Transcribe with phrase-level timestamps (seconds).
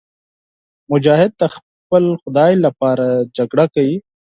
[0.91, 3.07] مجاهد د خپل خدای لپاره
[3.37, 3.97] جګړه کوي.